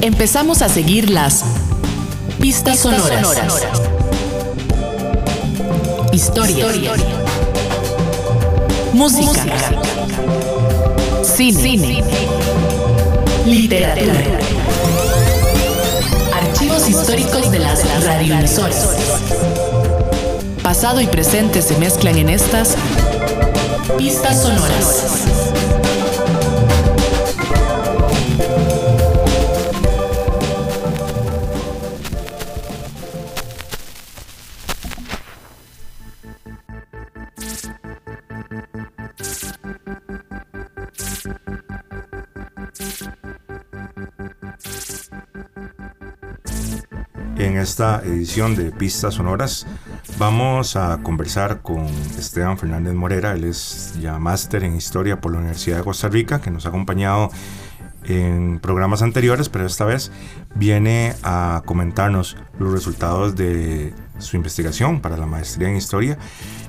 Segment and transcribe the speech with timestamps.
[0.00, 1.42] Empezamos a seguir las
[2.40, 3.26] pistas, sonoras.
[6.12, 6.66] Historia.
[8.92, 9.44] Música.
[11.24, 12.04] Cine.
[13.44, 14.14] Literatura.
[16.32, 18.88] Archivos históricos de las radioemisoras.
[20.62, 22.76] Pasado y presente se mezclan en estas
[23.96, 25.47] pistas sonoras.
[47.58, 49.66] Esta edición de Pistas Sonoras.
[50.18, 51.86] Vamos a conversar con
[52.18, 56.40] Esteban Fernández Morera, él es ya máster en Historia por la Universidad de Costa Rica,
[56.40, 57.30] que nos ha acompañado
[58.04, 60.10] en programas anteriores, pero esta vez
[60.54, 66.18] viene a comentarnos los resultados de su investigación para la maestría en Historia,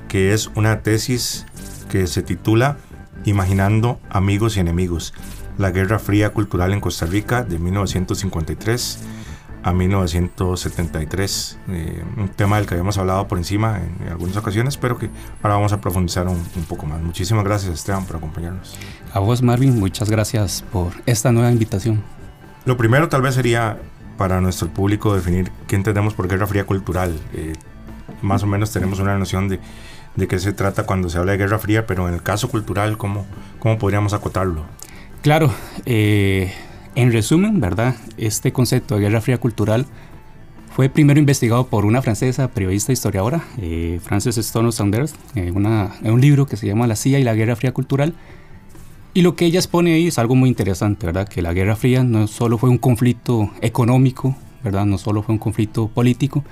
[0.08, 1.46] que es una tesis
[1.88, 2.76] que se titula
[3.24, 5.14] Imaginando amigos y enemigos,
[5.58, 9.19] la Guerra Fría Cultural en Costa Rica de 1953
[9.62, 14.98] a 1973, eh, un tema del que habíamos hablado por encima en, algunas ocasiones, pero
[14.98, 15.10] que
[15.42, 17.00] ahora vamos a profundizar un, poco más.
[17.02, 18.76] Muchísimas gracias Esteban por acompañarnos.
[19.12, 22.02] A vos Marvin, muchas gracias por esta nueva invitación.
[22.64, 23.78] Lo primero tal vez sería
[24.16, 27.18] para nuestro público definir qué entendemos por Guerra Fría Cultural.
[27.32, 27.54] Eh,
[28.22, 29.60] más o menos tenemos una noción de,
[30.16, 32.98] de qué se trata cuando se habla de Guerra Fría, pero en el caso cultural,
[32.98, 33.26] ¿cómo,
[33.58, 34.64] cómo podríamos acotarlo?
[35.22, 35.52] Claro,
[35.84, 36.52] eh,
[36.94, 37.94] en resumen, ¿verdad?
[38.16, 39.86] Este concepto de Guerra Fría Cultural
[40.74, 46.46] fue primero investigado por una francesa periodista historiadora, eh, Frances Stone Saunders, en, un libro
[46.46, 48.14] que se llama La CIA y la Guerra Fría Cultural.
[49.12, 51.28] Y lo que ella expone ahí es algo muy interesante, ¿verdad?
[51.28, 54.86] Que la Guerra Fría no solo fue un conflicto económico, ¿verdad?
[54.86, 56.44] No solo fue un conflicto político,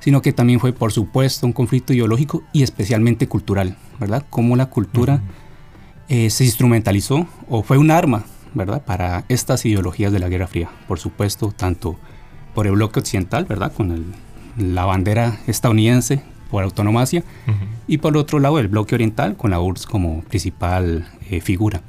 [0.00, 4.26] sino que también fue, por supuesto, un conflicto ideológico y especialmente cultural, ¿verdad?
[4.28, 5.22] Cómo la cultura
[6.08, 8.82] eh, se instrumentalizó o fue un arma ¿verdad?
[8.84, 10.70] Para estas ideologías de la Guerra Fría.
[10.88, 11.96] Por supuesto, tanto
[12.54, 13.72] por el bloque occidental, ¿verdad?
[13.72, 14.14] Con
[14.56, 17.24] la bandera estadounidense por autonomacia
[17.88, 21.82] y por otro lado el bloque oriental con la URSS como principal eh, figura.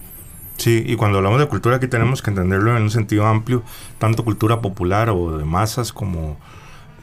[0.57, 3.61] Sí, y cuando hablamos de cultura aquí tenemos que entenderlo en un sentido amplio,
[3.99, 6.37] tanto cultura popular o de masas como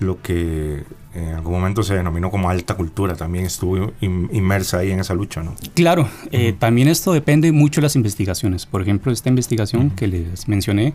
[0.02, 5.00] lo que en algún momento se denominó como alta cultura, también estuvo inmersa ahí en
[5.00, 5.54] esa lucha, ¿no?
[5.74, 8.66] Claro, eh, también esto depende mucho de las investigaciones.
[8.66, 10.94] Por ejemplo, esta investigación que les mencioné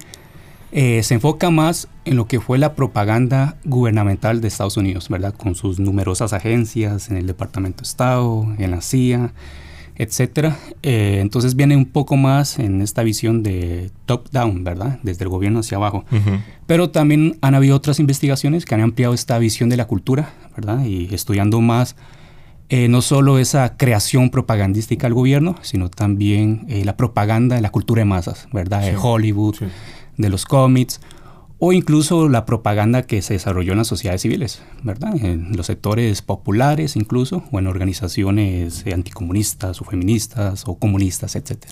[0.71, 5.33] eh, se enfoca más en lo que fue la propaganda gubernamental de Estados Unidos, ¿verdad?
[5.33, 9.33] Con sus numerosas agencias en el Departamento de Estado, en la CIA,
[9.97, 10.57] etcétera.
[10.83, 14.99] Eh, entonces viene un poco más en esta visión de top-down, ¿verdad?
[15.03, 16.05] Desde el gobierno hacia abajo.
[16.65, 20.85] Pero también han habido otras investigaciones que han ampliado esta visión de la cultura, ¿verdad?
[20.85, 21.95] Y estudiando más
[22.69, 27.71] eh, no solo esa creación propagandística del gobierno, sino también eh, la propaganda de la
[27.71, 28.81] cultura de masas, ¿verdad?
[28.81, 29.55] De Hollywood,
[30.17, 30.99] de los cómics
[31.59, 35.15] o incluso la propaganda que se desarrolló en las sociedades civiles, ¿verdad?
[35.15, 41.65] En los sectores populares incluso, o en organizaciones anticomunistas o feministas o comunistas, etc.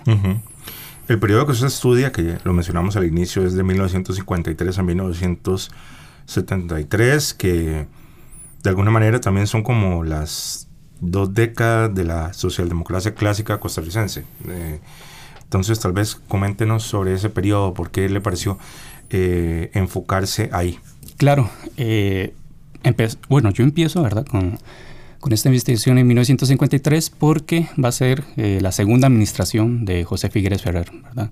[1.08, 7.34] El periodo que usted estudia, que lo mencionamos al inicio, es de 1953 a 1973,
[7.36, 7.86] que
[8.64, 10.68] de alguna manera también son como las
[11.00, 14.26] dos décadas de la socialdemocracia clásica costarricense.
[14.48, 14.80] Eh,
[15.44, 18.58] entonces, tal vez coméntenos sobre ese periodo, por qué le pareció
[19.10, 20.80] eh, enfocarse ahí.
[21.18, 22.34] Claro, eh,
[23.30, 24.26] bueno, yo empiezo, ¿verdad?
[24.26, 24.60] Con,
[25.20, 30.30] con, esta investigación en 1953 porque va a ser eh, la segunda administración de José
[30.30, 31.30] Figueres Ferrer, ¿verdad?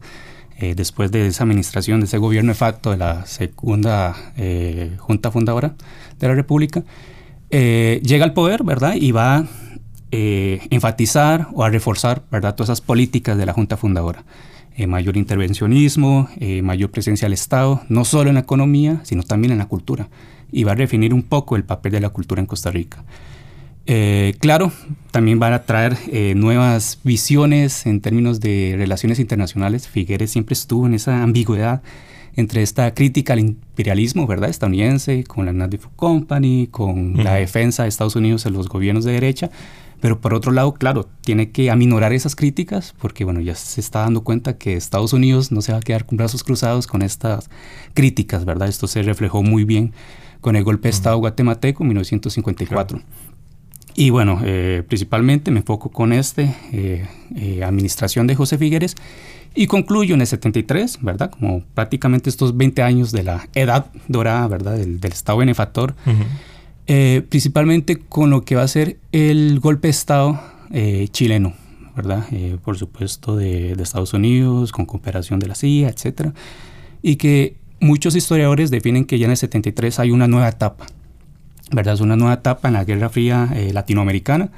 [0.77, 4.15] después de esa administración, de ese gobierno de facto de la segunda
[4.97, 5.73] Junta Fundadora
[6.19, 6.83] de la República,
[7.49, 8.93] llega al poder, ¿verdad?
[8.95, 9.45] Y va a
[10.09, 12.55] enfatizar o a reforzar, ¿verdad?
[12.55, 14.23] Todas esas políticas de la Junta Fundadora.
[14.75, 19.51] Eh, mayor intervencionismo, eh, mayor presencia del Estado, no solo en la economía, sino también
[19.51, 20.07] en la cultura.
[20.51, 23.03] Y va a definir un poco el papel de la cultura en Costa Rica.
[23.85, 24.71] Eh, claro,
[25.11, 25.97] también va a traer
[26.35, 29.87] nuevas visiones en términos de relaciones internacionales.
[29.87, 31.83] Figueres siempre estuvo en esa ambigüedad
[32.35, 34.49] entre esta crítica al imperialismo, ¿verdad?
[34.49, 39.11] Estadounidense, con la Native Company, con la defensa de Estados Unidos en los gobiernos de
[39.11, 39.51] derecha,
[40.03, 43.99] pero por otro lado, claro, tiene que aminorar esas críticas porque, bueno, ya se está
[43.99, 47.49] dando cuenta que Estados Unidos no se va a quedar con brazos cruzados con estas
[47.93, 48.67] críticas, ¿verdad?
[48.67, 49.93] Esto se reflejó muy bien
[50.41, 53.01] con el golpe de Estado guatemalteco en 1954.
[53.95, 57.07] Y bueno, eh, principalmente me enfoco con este, eh,
[57.37, 58.97] eh, administración de José Figueres,
[59.55, 61.29] Y concluyo en el 73, ¿verdad?
[61.31, 64.73] Como prácticamente estos 20 años de la edad dorada, ¿verdad?
[64.73, 65.95] Del, Estado benefactor,
[66.87, 70.41] eh, principalmente con lo que va a ser el golpe de Estado
[70.71, 71.53] eh, chileno,
[71.95, 72.25] ¿verdad?
[72.31, 76.33] Eh, por supuesto de, de, Estados Unidos, con cooperación de la CIA, etcétera.
[77.01, 80.85] Y que muchos historiadores definen que ya en el 73 hay una nueva etapa,
[81.71, 81.95] ¿verdad?
[81.95, 84.51] Es una nueva etapa en la Guerra Fría latinoamericana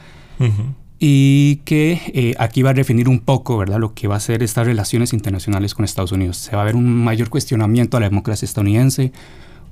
[1.00, 3.80] y que eh, aquí va a definir un poco ¿verdad?
[3.80, 6.38] lo que va a ser estas relaciones internacionales con Estados Unidos.
[6.38, 9.12] Se va a ver un mayor cuestionamiento a la democracia estadounidense,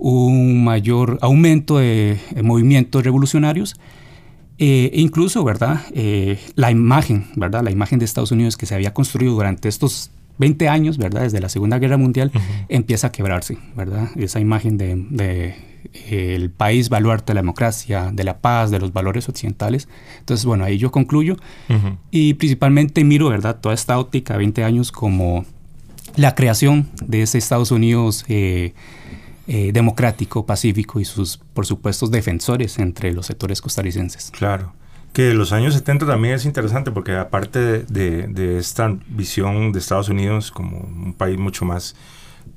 [0.04, 3.76] un mayor aumento de, movimientos revolucionarios
[4.58, 5.82] eh, e incluso ¿verdad?
[5.94, 7.64] Eh, la imagen, ¿verdad?
[7.64, 11.22] la imagen de Estados Unidos que se había construido durante estos 20 años, ¿verdad?
[11.22, 12.32] desde la Segunda Guerra Mundial,
[12.68, 13.58] empieza a quebrarse.
[13.78, 14.10] ¿verdad?
[14.18, 15.56] Esa imagen de
[16.10, 19.88] el país baluarte de la democracia, de la paz, de los valores occidentales.
[20.20, 21.38] Entonces, bueno, ahí yo concluyo
[22.12, 25.46] y principalmente miro, ¿verdad?, toda esta óptica, 20 años, como
[26.16, 28.26] la creación de ese Estados Unidos
[29.48, 34.32] eh, democrático, pacífico y sus, por supuesto, defensores entre los sectores costarricenses.
[34.32, 34.74] Claro.
[35.12, 40.10] Que los años 70 también es interesante porque aparte de, de esta visión de Estados
[40.10, 41.96] Unidos como un país mucho más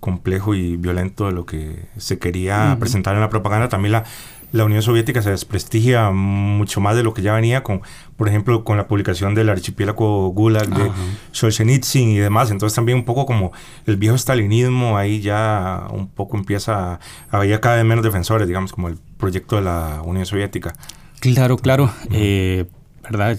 [0.01, 3.69] complejo y violento de lo que se quería presentar en la propaganda.
[3.69, 4.05] También la,
[4.53, 7.83] la Unión Soviética se desprestigia mucho más de lo que ya venía con,
[8.17, 10.91] por ejemplo, con la publicación del archipiélago Gulag de
[11.33, 12.51] Solzhenitsyn y demás.
[12.51, 13.53] Entonces también un poco como
[13.87, 17.01] el viejo stalinismo ahí ya un poco empieza a
[17.31, 20.75] haber cada vez menos defensores, digamos, como el proyecto de la Unión Soviética.
[21.21, 21.91] Claro, claro.
[22.11, 22.67] Eh,
[23.03, 23.39] ¿Verdad?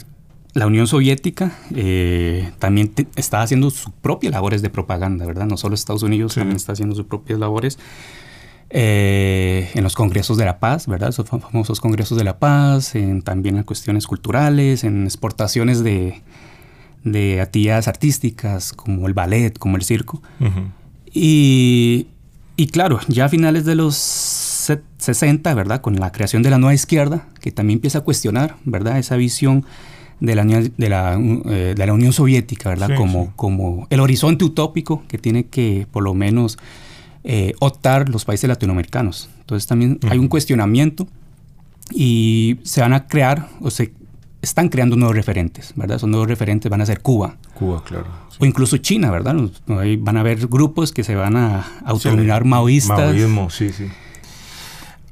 [0.58, 5.46] la Unión Soviética eh, también está haciendo sus propias labores de propaganda, ¿verdad?
[5.46, 7.78] No solo Estados Unidos también está haciendo sus propias labores
[8.70, 11.10] eh, en los congresos de la paz, ¿verdad?
[11.10, 16.22] Esos famosos congresos de la paz, en, también en cuestiones culturales, en exportaciones de,
[17.04, 20.22] de actividades artísticas como el ballet, como el circo.
[21.14, 22.08] y,
[22.58, 25.82] y claro, ya a finales de los 60, ¿verdad?
[25.82, 28.98] Con la creación de la nueva izquierda, que también empieza a cuestionar, ¿verdad?
[28.98, 29.66] Esa visión
[30.20, 32.96] de la, de la, eh, de la Unión Soviética, ¿verdad?
[32.98, 36.58] como, como el horizonte utópico que tiene que, por lo menos,
[37.30, 39.30] eh, optar los países latinoamericanos.
[39.42, 41.10] Entonces también hay un cuestionamiento
[41.92, 43.92] y se van a crear, o se
[44.42, 45.98] están creando nuevos referentes, ¿verdad?
[45.98, 47.36] Esos nuevos referentes van a ser Cuba.
[47.54, 48.06] Cuba, claro.
[48.40, 49.36] O incluso China, ¿verdad?
[49.78, 52.98] Ahí van a haber grupos que se van a autonominar maoístas.
[52.98, 53.90] Maoísmo, sí, sí.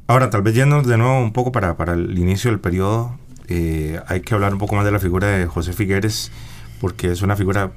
[0.07, 3.17] Ahora, tal vez yendo de nuevo un poco para, para el inicio del periodo,
[3.49, 6.31] eh, hay que hablar un poco más de la figura de José Figueres,
[6.79, 7.71] porque es una figura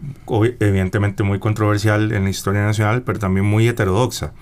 [0.60, 4.32] evidentemente muy controversial en la historia nacional, pero también muy heterodoxa,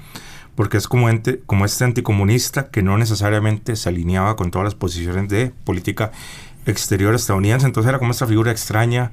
[0.55, 4.75] porque es como, ente, como este anticomunista que no necesariamente se alineaba con todas las
[4.75, 6.13] posiciones de política
[6.67, 9.13] exterior estadounidense, entonces era como esta figura extraña,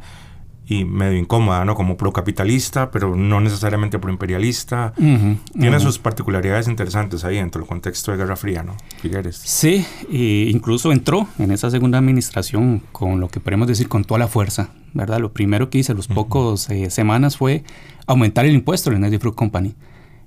[0.66, 1.76] y medio incómoda, ¿no?
[1.76, 4.94] Como procapitalista, pero no necesariamente proimperialista.
[4.96, 8.76] Tiene sus particularidades interesantes ahí dentro del contexto de Guerra Fría, ¿no?
[9.02, 9.36] Figueres.
[9.36, 14.20] Sí, e incluso entró en esa segunda administración con lo que podemos decir con toda
[14.20, 15.20] la fuerza, ¿verdad?
[15.20, 17.64] Lo primero que hice los pocos eh, semanas fue
[18.08, 19.76] aumentar el impuesto en el Fruit Company.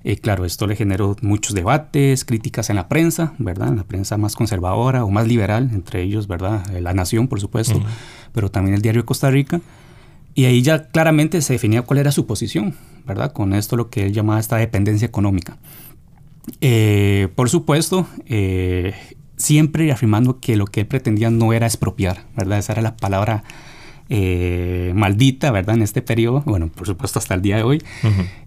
[0.05, 3.69] Y claro, esto le generó muchos debates, críticas en la prensa, ¿verdad?
[3.69, 6.65] En la prensa más conservadora o más liberal, entre ellos, ¿verdad?
[6.79, 7.81] La Nación, por supuesto,
[8.33, 9.61] pero también el Diario de Costa Rica.
[10.37, 12.75] Y ahí ya claramente se definía cuál era su posición,
[13.07, 13.33] ¿verdad?
[13.33, 15.57] Con esto lo que él llamaba esta dependencia económica.
[16.61, 18.93] Eh, por supuesto, eh,
[19.39, 22.59] siempre afirmando que lo que él pretendía no era expropiar, ¿verdad?
[22.59, 23.45] Esa era la palabra
[24.11, 25.77] eh, maldita, ¿verdad?
[25.77, 27.83] En este periodo, bueno, por supuesto hasta el día de hoy.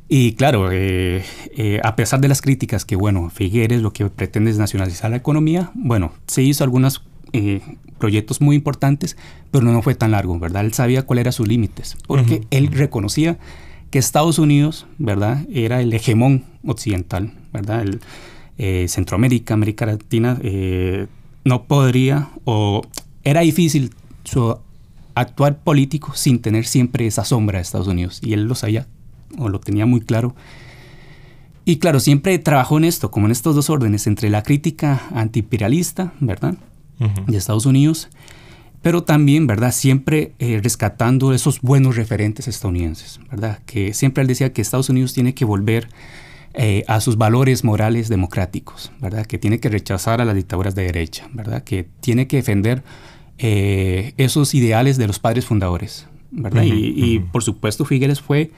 [0.08, 5.10] Y claro, a pesar de las críticas que, bueno, Figueres lo que pretende es nacionalizar
[5.10, 7.01] la economía, bueno, se hizo algunas
[7.33, 7.62] eh,
[7.98, 9.17] proyectos muy importantes,
[9.51, 10.65] pero no fue tan largo, ¿verdad?
[10.65, 13.38] Él sabía cuáles eran sus límites, porque él reconocía
[13.91, 15.45] que Estados Unidos, ¿verdad?
[15.51, 17.81] Era el hegemón occidental, ¿verdad?
[17.81, 18.01] El,
[18.62, 21.07] eh, Centroamérica, América Latina, eh,
[21.45, 22.81] no podría o
[23.24, 23.93] era difícil
[24.25, 24.57] su
[25.15, 28.19] actuar político sin tener siempre esa sombra de Estados Unidos.
[28.21, 28.86] Y él lo sabía
[29.38, 30.36] o lo tenía muy claro.
[31.63, 36.12] Y claro, siempre trabajó en esto, como en estos dos órdenes, entre la crítica antiimperialista,
[36.19, 36.55] ¿verdad?
[37.00, 38.10] De Estados Unidos,
[38.82, 39.72] pero también, ¿verdad?
[39.72, 43.60] Siempre eh, rescatando esos buenos referentes estadounidenses, ¿verdad?
[43.65, 45.89] Que siempre él decía que Estados Unidos tiene que volver
[46.53, 49.25] eh, a sus valores morales democráticos, ¿verdad?
[49.25, 51.63] Que tiene que rechazar a las dictaduras de derecha, ¿verdad?
[51.63, 52.84] Que tiene que defender
[53.38, 56.63] eh, esos ideales de los padres fundadores, ¿verdad?
[56.63, 58.51] y, por supuesto Figueres fue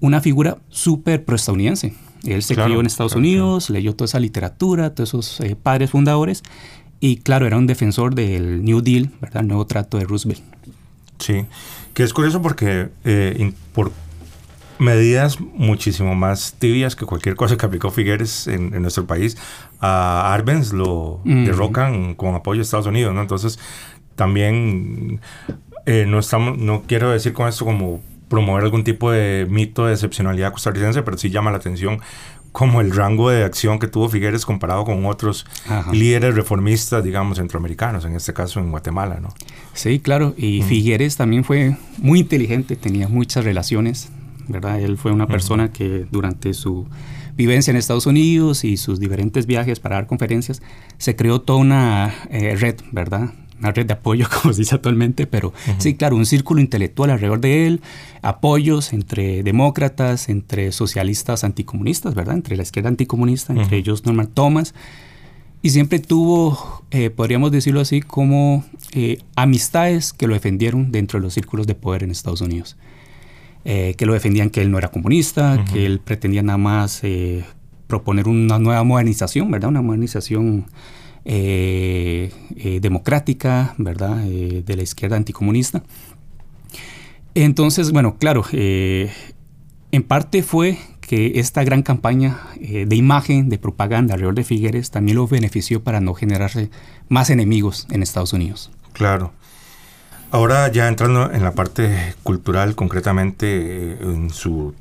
[0.00, 1.94] una figura súper proestadounidense.
[2.24, 6.42] Él se crió en Estados Unidos, leyó toda esa literatura, todos esos padres fundadores
[7.00, 9.42] y claro, era un defensor del New Deal, ¿verdad?
[9.42, 10.42] El nuevo trato de Roosevelt.
[11.18, 11.44] Sí,
[11.94, 13.92] que es curioso porque eh, por
[14.78, 19.36] medidas muchísimo más tibias que cualquier cosa que aplicó Figueres en, nuestro país.
[19.80, 23.20] A Arbenz lo derrocan con apoyo de Estados Unidos, ¿no?
[23.20, 23.58] Entonces,
[24.14, 25.20] también
[25.86, 29.94] eh, no, estamos, no quiero decir con esto como promover algún tipo de mito de
[29.94, 32.00] excepcionalidad costarricense, pero sí llama la atención
[32.52, 35.46] como el rango de acción que tuvo Figueres comparado con otros
[35.92, 39.28] líderes reformistas, digamos, centroamericanos, en este caso en Guatemala, ¿no?
[39.74, 44.08] Sí, claro, y Figueres también fue muy inteligente, tenía muchas relaciones,
[44.48, 44.80] ¿verdad?
[44.80, 46.86] Él fue una persona que durante su
[47.36, 50.60] vivencia en Estados Unidos y sus diferentes viajes para dar conferencias,
[50.96, 53.30] se creó toda una eh, red, ¿verdad?
[53.58, 57.40] Una red de apoyo, como se dice actualmente, pero sí, claro, un círculo intelectual alrededor
[57.40, 57.80] de él,
[58.22, 62.34] apoyos entre demócratas, entre socialistas anticomunistas, ¿verdad?
[62.34, 64.74] Entre la izquierda anticomunista, entre ellos Norman Thomas,
[65.60, 71.24] y siempre tuvo, eh, podríamos decirlo así, como eh, amistades que lo defendieron dentro de
[71.24, 72.76] los círculos de poder en Estados Unidos.
[73.64, 77.02] Eh, que lo defendían que él no era comunista, que él pretendía nada más
[77.88, 79.70] proponer una nueva modernización, ¿verdad?
[79.70, 80.66] Una modernización
[81.30, 84.24] eh, eh, democrática, ¿verdad?
[84.24, 85.82] Eh, de la izquierda anticomunista.
[87.34, 94.36] Entonces, bueno, claro, en parte fue que esta gran campaña de imagen, de propaganda alrededor
[94.36, 96.70] de Figueres también lo benefició para no generarse
[97.10, 98.70] más enemigos en Estados Unidos.
[98.94, 99.32] Claro.
[100.30, 104.74] Ahora ya entrando en la parte cultural, concretamente en su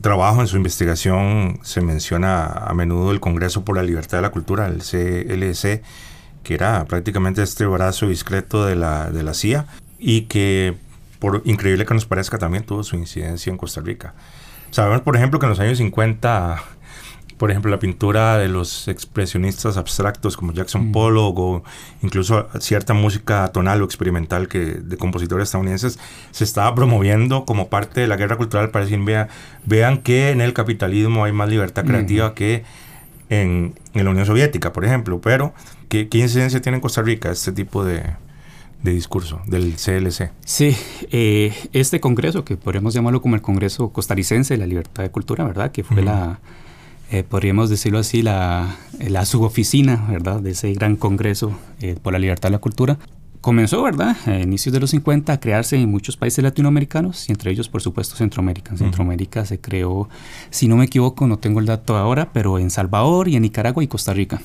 [0.00, 4.30] trabajo, en su investigación, se menciona a menudo el Congreso por la Libertad de la
[4.30, 5.82] Cultura, el CLC,
[6.42, 9.66] que era prácticamente este brazo discreto de la, de la CIA
[9.98, 10.74] y que,
[11.18, 14.14] por increíble que nos parezca, también tuvo su incidencia en Costa Rica.
[14.70, 16.62] Sabemos, por ejemplo, que en los años 50
[17.42, 20.92] por ejemplo, la pintura de los expresionistas abstractos como Jackson mm.
[20.92, 21.64] Pollock o
[22.00, 25.98] incluso cierta música tonal o experimental que de compositores estadounidenses
[26.30, 29.26] se estaba promoviendo como parte de la guerra cultural para decir, vean,
[29.64, 32.62] vean que en el capitalismo hay más libertad creativa que
[33.28, 35.20] en, en, la Unión Soviética, por ejemplo.
[35.20, 35.52] Pero,
[35.88, 38.04] ¿qué, ¿qué, incidencia tiene en Costa Rica este tipo de,
[38.84, 40.30] de discurso del CLC?
[40.44, 40.76] Sí,
[41.10, 45.42] eh, este congreso, que podríamos llamarlo como el Congreso Costarricense de la Libertad de Cultura,
[45.42, 45.72] ¿verdad?
[45.72, 46.38] Que fue la
[47.12, 51.52] eh, podríamos decirlo así, la, la, suboficina, ¿verdad?, de ese gran congreso
[51.82, 52.98] eh, por la libertad de la cultura.
[53.42, 57.50] Comenzó, ¿verdad?, a inicios de los 50 a crearse en muchos países latinoamericanos y entre
[57.50, 58.70] ellos, por supuesto, Centroamérica.
[58.70, 60.08] En Centroamérica se creó,
[60.48, 63.84] si no me equivoco, no tengo el dato ahora, pero en Salvador y en Nicaragua
[63.84, 64.40] y Costa Rica.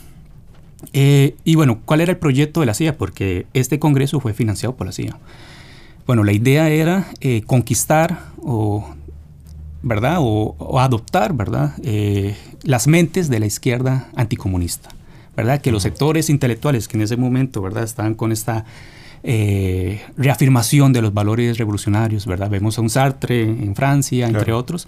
[0.92, 2.98] Eh, y bueno, ¿cuál era el proyecto de la CIA?
[2.98, 5.18] Porque este congreso fue financiado por la CIA.
[6.06, 7.08] Bueno, la idea era
[7.46, 8.97] conquistar o
[9.82, 10.18] ¿verdad?
[10.20, 11.74] O, adoptar, ¿verdad?
[11.84, 14.90] Eh, las mentes de la izquierda anticomunista,
[15.36, 15.62] ¿verdad?
[15.62, 17.84] Que los sectores intelectuales que en ese momento, ¿verdad?
[17.84, 18.66] Estaban con esta
[19.24, 22.50] eh, reafirmación de los valores revolucionarios, ¿verdad?
[22.50, 24.88] Vemos a un Sartre en Francia, entre otros,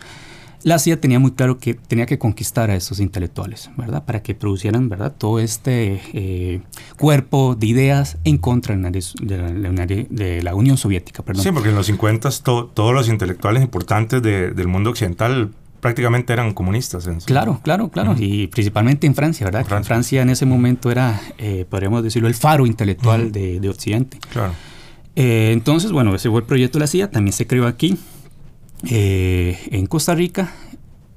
[0.63, 4.06] la CIA tenía muy claro que tenía que conquistar a esos intelectuales, ¿verdad?
[4.06, 5.13] Para que producieran, ¿verdad?
[5.18, 6.62] Todo este eh,
[6.98, 11.44] cuerpo de ideas en contra de la, Unión Soviética, perdón.
[11.44, 17.10] Sí, porque en los 50 todos los intelectuales importantes del mundo occidental prácticamente eran comunistas.
[17.25, 18.16] Claro, claro, claro.
[18.18, 19.66] Y principalmente en Francia, ¿verdad?
[19.66, 19.88] Francia.
[19.88, 24.20] Francia en ese momento era, eh, podríamos decirlo, el faro intelectual de, Occidente.
[24.32, 24.54] Claro.
[25.16, 27.98] Eh, entonces, bueno, ese fue el proyecto de la CIA, también se creó aquí.
[28.83, 30.51] Eh, en Costa Rica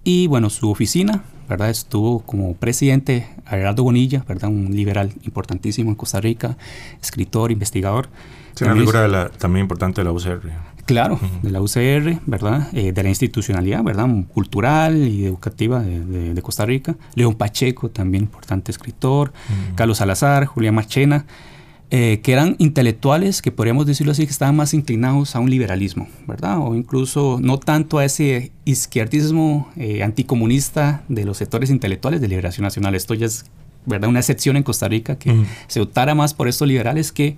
[0.05, 1.71] y bueno, su oficina, ¿verdad?
[1.71, 4.51] Estuvo como presidente Gerardo Bonilla, ¿verdad?
[4.51, 6.57] Un liberal importantísimo en Costa Rica,
[7.01, 8.09] escritor, investigador.
[8.61, 10.73] una figura también importante de la UCR.
[10.87, 12.69] Claro, de la UCR, ¿verdad?
[12.73, 14.09] Eh, de la institucionalidad, ¿verdad?
[14.35, 16.97] Cultural y educativa de, Costa Rica.
[17.15, 19.33] León Pacheco, también importante escritor.
[19.77, 21.25] Carlos Salazar, Julián Machena.
[21.95, 26.09] Eh, que eran intelectuales que podríamos decirlo así, que estaban más inclinados a un liberalismo,
[26.27, 26.57] ¿verdad?
[26.59, 32.65] O incluso no tanto a ese izquierdismo eh, anticomunista de los sectores intelectuales de liberación
[32.65, 32.95] nacional.
[32.95, 33.45] Esto ya es
[33.85, 34.09] ¿verdad?
[34.09, 37.37] Una excepción en Costa Rica que se optara más por estos liberales que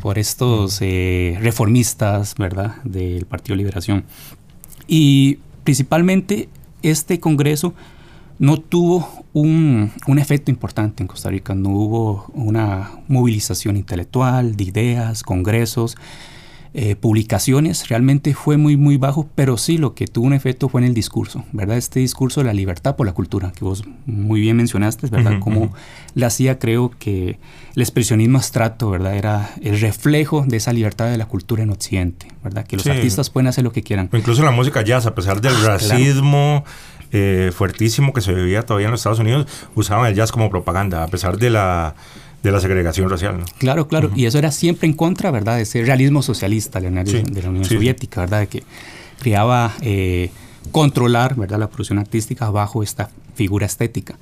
[0.00, 2.76] por estos eh, reformistas, ¿verdad?
[2.84, 4.04] Del Partido Liberación.
[4.88, 6.48] Y principalmente
[6.82, 7.74] este Congreso
[8.40, 15.22] no tuvo un, efecto importante en Costa Rica, no hubo una movilización intelectual de ideas,
[15.22, 15.98] congresos,
[16.72, 20.80] eh, publicaciones, realmente fue muy, muy bajo, pero sí lo que tuvo un efecto fue
[20.80, 21.76] en el discurso, ¿verdad?
[21.76, 25.38] Este discurso de la libertad por la cultura, que vos muy bien mencionaste, ¿verdad?
[25.40, 25.74] Como
[26.14, 27.38] la hacía, creo que
[27.76, 29.16] el expresionismo abstracto, ¿verdad?
[29.16, 32.66] Era el reflejo de esa libertad de la cultura en Occidente, ¿verdad?
[32.66, 34.08] Que los artistas pueden hacer lo que quieran.
[34.14, 36.64] incluso la música jazz, a pesar del ah, racismo,
[37.12, 41.02] eh, fuertísimo que se vivía todavía en los Estados Unidos, usaban el jazz como propaganda,
[41.02, 41.94] a pesar de la,
[42.42, 43.44] de la segregación racial.
[43.58, 47.00] Claro, claro, y eso era siempre en contra, ¿verdad?, de ese realismo socialista de la,
[47.48, 48.64] Unión Soviética, ¿verdad?, que
[49.18, 49.74] creaba...
[49.82, 50.30] Eh,
[50.70, 51.58] controlar ¿verdad?
[51.58, 54.16] la producción artística bajo esta figura estética.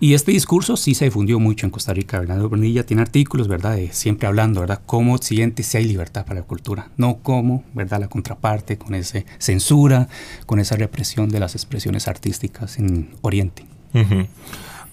[0.00, 2.18] Y este discurso sí se difundió mucho en Costa Rica.
[2.18, 3.76] Bernardo Bonilla tiene artículos, ¿verdad?
[3.76, 4.80] De siempre hablando, ¿verdad?
[4.84, 6.90] Cómo siente si hay libertad para la cultura.
[6.96, 8.00] No como, ¿verdad?
[8.00, 10.08] La contraparte con esa censura,
[10.46, 13.64] con esa represión de las expresiones artísticas en Oriente.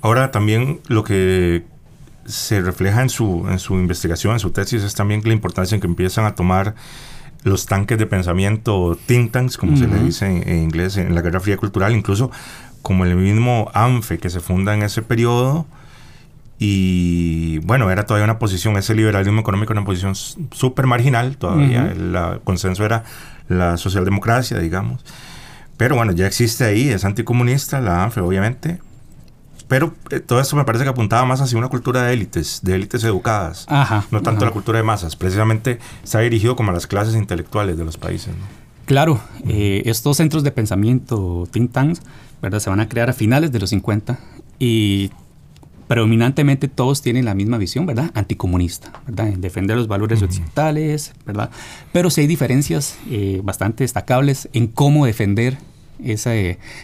[0.01, 1.63] Ahora también lo que
[2.25, 5.81] se refleja en su, en su investigación, en su tesis, es también la importancia en
[5.81, 6.75] que empiezan a tomar
[7.43, 11.39] los tanques de pensamiento, think tanks, como se le dice en, inglés, en la Guerra
[11.39, 12.29] Fría Cultural, incluso
[12.81, 15.65] como el mismo ANFE que se funda en ese periodo.
[16.59, 22.15] Y bueno, era todavía una posición, ese liberalismo económico, una posición súper marginal, todavía el
[22.43, 23.03] consenso era
[23.47, 25.03] la socialdemocracia, digamos.
[25.77, 28.79] Pero bueno, ya existe ahí, es anticomunista, la ANFE, obviamente,
[29.71, 32.75] pero eh, todo esto me parece que apuntaba más hacia una cultura de élites, de
[32.75, 33.65] élites educadas,
[34.11, 35.15] no tanto la cultura de masas.
[35.15, 38.33] Precisamente está dirigido como a las clases intelectuales de los países.
[38.91, 42.01] Claro, eh, estos centros de pensamiento, think tanks,
[42.41, 42.59] ¿verdad?
[42.59, 44.19] se van a crear a finales de los 50
[44.59, 45.11] y
[45.87, 48.11] predominantemente todos tienen la misma visión, ¿verdad?
[48.15, 49.29] Anticomunista, ¿verdad?
[49.29, 51.51] En defender los valores occidentales, ¿verdad?
[51.93, 55.57] Pero sí hay diferencias eh, bastante destacables en cómo defender
[56.03, 56.33] esa,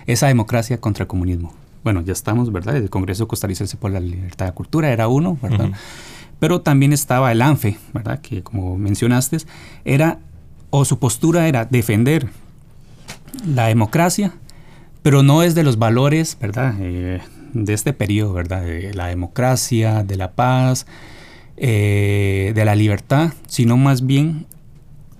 [0.06, 2.76] esa democracia contra el comunismo bueno, ya estamos, ¿verdad?
[2.76, 5.72] El Congreso Costarricense por la Libertad de Cultura era uno, ¿verdad?
[6.38, 8.20] Pero también estaba el ANFE, ¿verdad?
[8.20, 9.38] Que como mencionaste,
[9.86, 10.20] era,
[10.70, 12.30] o su postura era defender
[13.46, 14.34] la democracia,
[15.02, 16.76] pero no es de los valores, ¿verdad?
[16.80, 17.22] Eh,
[17.54, 18.64] de este periodo, ¿verdad?
[18.64, 20.86] De la democracia, de la paz,
[21.56, 24.46] eh, de la libertad, sino más bien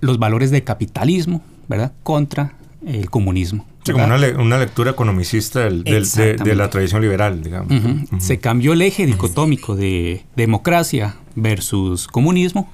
[0.00, 1.92] los valores de capitalismo, ¿verdad?
[2.02, 2.54] Contra
[2.86, 3.66] el comunismo.
[3.84, 7.72] como una, lectura economicista de, la tradición liberal, digamos.
[8.18, 12.70] Se cambió el eje dicotómico de democracia versus comunismo,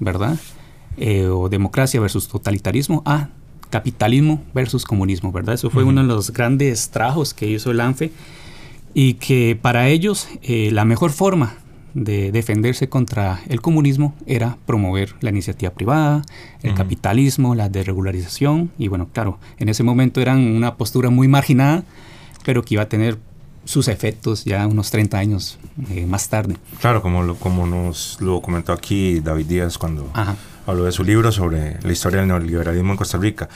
[0.00, 0.36] ¿verdad?
[1.02, 3.30] Eh, o democracia versus totalitarismo a
[3.70, 5.54] capitalismo versus comunismo, ¿verdad?
[5.54, 8.12] Eso fue uno de los grandes trabajos que hizo el ANFE
[8.92, 11.54] y que para ellos eh, la mejor forma
[11.94, 16.20] de defenderse contra el comunismo era promover la iniciativa privada,
[16.62, 21.82] el capitalismo, la desregularización y bueno, claro, en ese momento eran una postura muy marginada,
[22.44, 23.16] pero que iba a tener
[23.64, 25.58] sus efectos ya unos 30 años
[25.90, 26.56] eh, más tarde.
[26.80, 30.10] Claro, como, lo, como nos lo comentó aquí David Díaz cuando
[30.70, 33.48] habló de su libro sobre la historia del neoliberalismo en Costa Rica.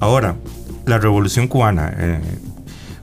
[0.00, 0.36] Ahora,
[0.84, 2.20] la revolución cubana, eh,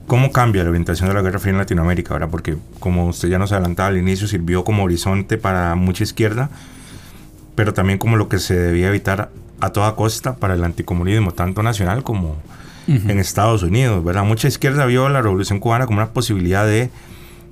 [0.06, 2.14] ¿cómo cambia la orientación de la Guerra Fría en Latinoamérica?
[2.14, 6.52] Ahora, porque como usted ya nos adelantaba al inicio, sirvió como horizonte para mucha izquierda,
[7.56, 11.64] pero también como lo que se debía evitar a toda costa para el anticomunismo, tanto
[11.64, 12.38] nacional como
[12.88, 14.24] en Estados Unidos, ¿verdad?
[14.24, 16.90] Mucha izquierda vio la revolución cubana como una posibilidad de,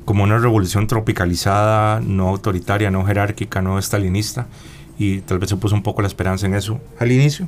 [0.04, 4.48] como una revolución tropicalizada, no autoritaria, no jerárquica, no estalinista,
[4.98, 7.48] y tal vez se puso un poco la esperanza en eso al inicio.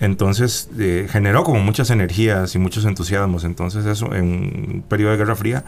[0.00, 3.44] Entonces eh, generó como muchas energías y muchos entusiasmos.
[3.44, 5.64] Entonces eso en un periodo de Guerra Fría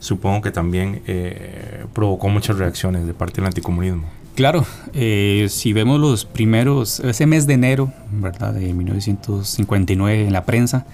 [0.00, 4.08] supongo que también eh, provocó muchas reacciones de parte del anticomunismo.
[4.34, 4.64] Claro,
[4.94, 8.54] eh, si vemos los primeros, ese mes de enero, ¿verdad?
[8.54, 10.86] De 1959 en la prensa,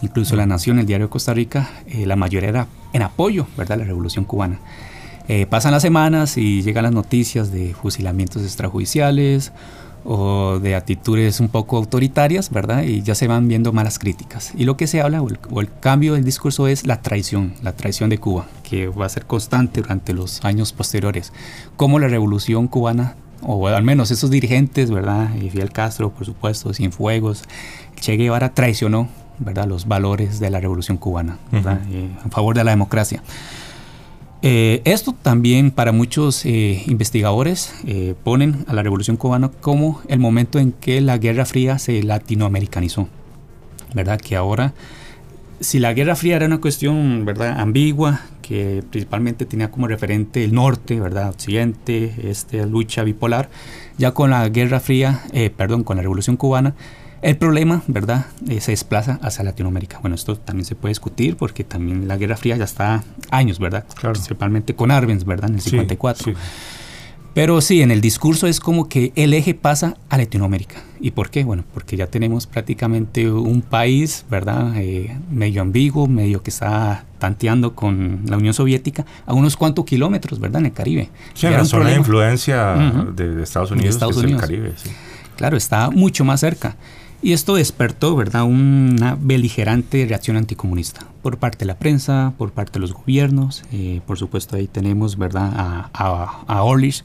[0.00, 3.78] incluso La Nación, el diario de Costa Rica, la mayoría era en apoyo, ¿verdad?
[3.78, 4.60] La revolución cubana.
[5.50, 9.52] pasan las semanas y llegan las noticias de fusilamientos extrajudiciales,
[10.06, 12.84] o de actitudes un poco autoritarias, ¿verdad?
[12.84, 14.52] Y ya se van viendo malas críticas.
[14.56, 18.08] Y lo que se habla, o el, cambio del discurso es la traición, la traición
[18.08, 21.32] de Cuba, que va a ser constante durante los años posteriores.
[21.76, 25.34] Como la revolución cubana, o al menos esos dirigentes, ¿verdad?
[25.34, 27.42] Y Fidel Castro, por supuesto, Cienfuegos,
[28.00, 29.66] Che Guevara traicionó, ¿verdad?
[29.66, 31.80] Los valores de la revolución cubana, ¿verdad?
[31.90, 33.22] Eh, a favor de la democracia.
[34.42, 40.18] Eh, esto también para muchos eh, investigadores eh, ponen a la Revolución Cubana como el
[40.18, 43.08] momento en que la Guerra Fría se latinoamericanizó,
[43.94, 44.20] ¿verdad?
[44.20, 44.74] Que ahora,
[45.60, 47.58] si la Guerra Fría era una cuestión, ¿verdad?
[47.58, 51.30] Ambigua, que principalmente tenía como referente el norte, ¿verdad?
[51.30, 53.48] Occidente, esta lucha bipolar,
[53.98, 55.22] ya con la Guerra Fría,
[55.56, 56.74] perdón, con la Revolución Cubana,
[57.22, 59.98] el problema, ¿verdad?, eh, se desplaza hacia Latinoamérica.
[60.00, 63.84] Bueno, esto también se puede discutir porque también la Guerra Fría ya está años, ¿verdad?
[64.12, 66.34] Principalmente con Arbenz, ¿verdad?, en el 54.
[67.36, 70.76] Pero sí, en el discurso es como que el eje pasa a Latinoamérica.
[71.00, 71.44] ¿Y por qué?
[71.44, 74.72] Bueno, porque ya tenemos prácticamente un país, ¿verdad?
[74.76, 80.40] Eh, medio ambiguo, medio que está tanteando con la Unión Soviética a unos cuantos kilómetros,
[80.40, 80.62] ¿verdad?
[80.62, 81.10] En el Caribe.
[81.34, 82.72] Sí, en la zona de influencia
[83.14, 84.42] de, Estados Unidos, de Estados Unidos.
[84.42, 84.88] el Caribe, sí.
[85.36, 86.76] Claro, está mucho más cerca.
[87.20, 92.74] Y esto despertó, ¿verdad?, una beligerante reacción anticomunista por parte de la prensa, por parte
[92.74, 93.64] de los gobiernos.
[93.72, 97.02] Eh, por supuesto, ahí tenemos, ¿verdad?, a, a, a Orlich.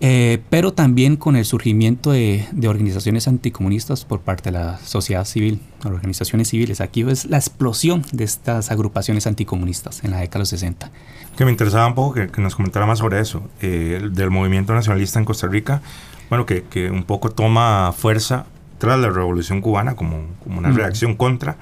[0.00, 5.24] Eh, pero también con el surgimiento de, de, organizaciones anticomunistas por parte de la sociedad
[5.24, 6.80] civil, organizaciones civiles.
[6.80, 10.90] Aquí es la explosión de estas agrupaciones anticomunistas en la década de los 60.
[11.36, 14.74] Que me interesaba un poco que, que nos comentara más sobre eso, eh, del movimiento
[14.74, 15.82] nacionalista en Costa Rica,
[16.30, 18.46] bueno, que, que, un poco toma fuerza
[18.78, 20.76] tras la revolución cubana como, como una mm.
[20.76, 21.58] reacción contra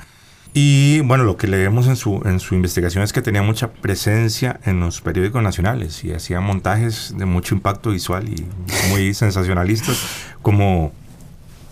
[0.56, 4.60] y bueno, lo que leemos en su, en su investigación es que tenía mucha presencia
[4.64, 8.46] en los periódicos nacionales y hacía montajes de mucho impacto visual y
[8.88, 10.00] muy sensacionalistas,
[10.42, 10.92] como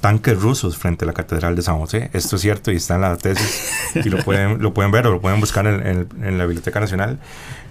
[0.00, 2.10] tanques rusos frente a la Catedral de San José.
[2.12, 5.12] Esto es cierto y está en la tesis y lo pueden, lo pueden ver o
[5.12, 7.20] lo pueden buscar en, en, en la Biblioteca Nacional,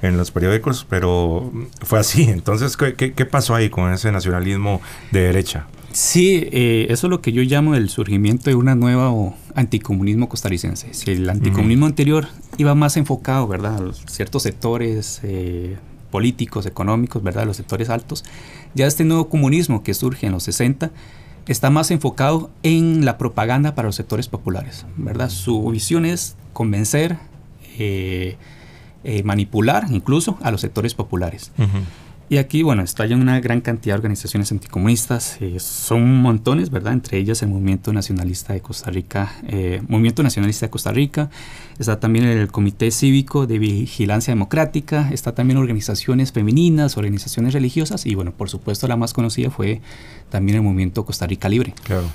[0.02, 2.24] en los periódicos, pero fue así.
[2.24, 5.66] Entonces, ¿qué, qué, qué pasó ahí con ese nacionalismo de derecha?
[5.94, 9.14] Sí, eh, eso es lo que yo llamo el surgimiento de una nueva
[9.56, 10.94] anticomunismo costarricense.
[10.94, 11.92] Si el anticomunismo uh -huh.
[11.92, 12.28] anterior
[12.58, 15.78] iba más enfocado, ¿verdad?, a ciertos sectores eh,
[16.10, 18.24] políticos, económicos, ¿verdad?, los sectores altos,
[18.74, 20.92] ya este nuevo comunismo que surge en los 60
[21.48, 25.30] está más enfocado en la propaganda para los sectores populares, ¿verdad?
[25.30, 27.18] Su visión es convencer,
[27.78, 28.38] eh,
[29.04, 31.52] eh, manipular incluso a los sectores populares.
[31.58, 31.84] Uh -huh.
[32.32, 36.94] Y aquí, bueno, estallan una gran cantidad de organizaciones anticomunistas, eh, son montones, ¿verdad?
[36.94, 41.30] Entre ellas el Movimiento Nacionalista de Costa Rica, eh, Movimiento Nacionalista de Costa Rica,
[41.78, 48.16] está también el Comité Cívico de Vigilancia Democrática, está también organizaciones femeninas, organizaciones religiosas y,
[48.16, 49.82] bueno, por supuesto la más conocida fue
[50.30, 51.74] también el Movimiento Costa Rica Libre.
[51.84, 52.08] Claro.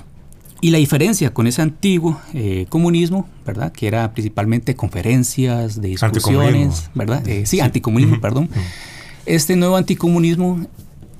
[0.62, 3.70] Y la diferencia con ese antiguo eh, comunismo, ¿verdad?
[3.70, 7.28] Que era principalmente conferencias, de discusiones, ¿verdad?
[7.28, 8.22] Eh, sí, anticomunismo, uh -huh.
[8.22, 8.44] perdón.
[8.44, 8.95] Uh -huh
[9.26, 10.66] este nuevo anticomunismo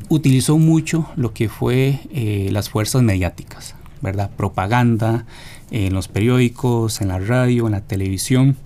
[0.09, 4.31] utilizó mucho lo que fue eh, las fuerzas mediáticas, ¿verdad?
[4.37, 5.27] Propaganda
[5.71, 8.57] en los periódicos, en la radio, en la televisión.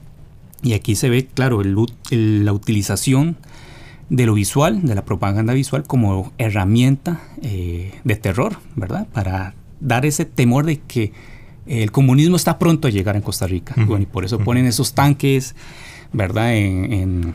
[0.63, 1.75] Y aquí se ve, claro, el,
[2.11, 3.37] el, la utilización
[4.11, 9.07] de lo visual, de la propaganda visual, como herramienta eh, de terror, ¿verdad?
[9.13, 11.13] Para dar ese temor de que
[11.67, 13.75] el comunismo está pronto a llegar en Costa Rica.
[13.77, 13.87] Uh -huh.
[13.87, 15.55] Bueno, y por eso ponen esos tanques,
[16.13, 16.55] ¿verdad?
[16.55, 17.35] En, en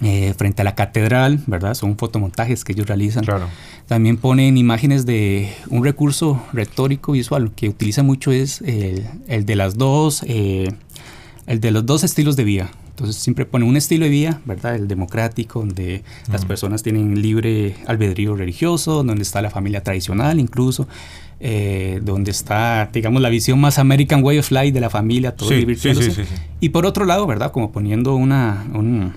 [0.00, 1.74] eh, frente a la catedral, ¿verdad?
[1.74, 3.24] Son fotomontajes que ellos realizan.
[3.24, 3.48] Claro.
[3.86, 9.56] También ponen imágenes de un recurso retórico visual que utiliza mucho es el, el de
[9.56, 10.68] las dos, eh,
[11.46, 12.70] el de los dos estilos de vida.
[12.90, 14.76] Entonces siempre ponen un estilo de vida, ¿verdad?
[14.76, 16.32] El democrático, donde uh -huh.
[16.32, 20.88] las personas tienen libre albedrío religioso, donde está la familia tradicional incluso,
[21.40, 25.48] eh, donde está, digamos, la visión más American Way of Life de la familia, todo
[25.48, 26.10] sí, divirtiéndose.
[26.10, 27.52] Sí, sí, sí, y por otro lado, ¿verdad?
[27.52, 29.14] Como poniendo una, un,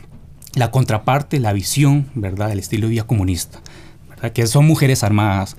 [0.53, 2.49] la contraparte, la visión, ¿verdad?
[2.49, 3.59] del estilo de vida comunista,
[4.09, 4.31] ¿verdad?
[4.33, 5.55] Que son mujeres armadas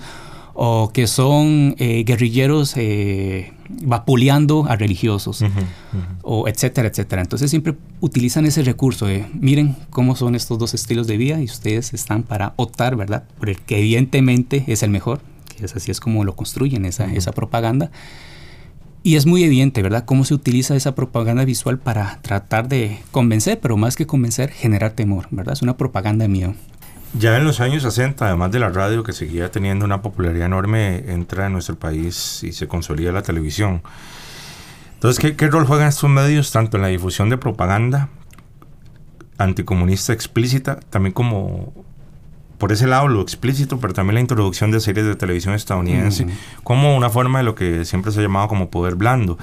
[0.53, 6.17] o que son eh, guerrilleros eh, vapuleando a religiosos, uh -huh, uh -huh.
[6.21, 7.23] o etcétera, etcétera.
[7.23, 11.45] Entonces siempre utilizan ese recurso de, miren cómo son estos dos estilos de vida y
[11.45, 13.23] ustedes están para optar, ¿verdad?
[13.39, 15.21] Por el que evidentemente es el mejor,
[15.57, 17.17] que es así es como lo construyen esa, uh -huh.
[17.17, 17.89] esa propaganda.
[19.03, 23.59] Y es muy evidente, ¿verdad?, cómo se utiliza esa propaganda visual para tratar de convencer,
[23.59, 25.53] pero más que convencer, generar temor, ¿verdad?
[25.53, 26.55] Es una propaganda mía.
[27.19, 31.11] Ya en los años 60, además de la radio que seguía teniendo una popularidad enorme,
[31.11, 33.83] entra en nuestro país y se consolida la televisión.
[34.93, 38.09] Entonces, ¿qué, qué rol juegan estos medios tanto en la difusión de propaganda
[39.37, 41.73] anticomunista explícita, también como
[42.63, 46.27] por ese lado lo explícito, pero también la introducción de series de televisión estadounidense, uh
[46.27, 46.63] -huh.
[46.63, 49.37] como una forma de lo que siempre se ha llamado como poder blando.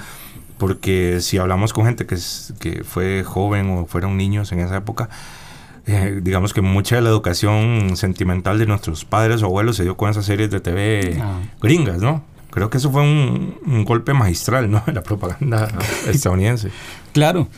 [0.57, 4.79] Porque si hablamos con gente que, es, que fue joven o fueron niños en esa
[4.79, 5.11] época,
[5.85, 9.99] eh, digamos que mucha de la educación sentimental de nuestros padres o abuelos se dio
[9.99, 11.61] con esas series de TV -huh.
[11.61, 12.25] gringas, ¿no?
[12.51, 14.83] Creo que eso fue un, un golpe magistral, ¿no?
[14.95, 15.69] La propaganda
[16.07, 16.71] estadounidense.
[17.13, 17.49] Claro.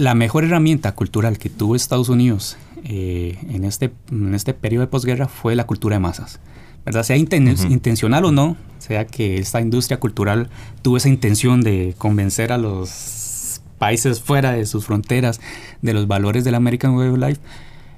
[0.00, 4.86] La mejor herramienta cultural que tuvo Estados Unidos eh, en, este, en este periodo de
[4.86, 6.40] posguerra fue la cultura de masas.
[6.86, 7.02] ¿verdad?
[7.02, 7.70] Sea inten uh -huh.
[7.70, 10.48] intencional o no, sea que esta industria cultural
[10.80, 15.38] tuvo esa intención de convencer a los países fuera de sus fronteras
[15.82, 17.40] de los valores del American Way of Life,